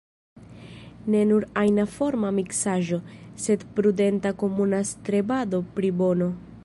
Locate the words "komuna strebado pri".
4.45-5.93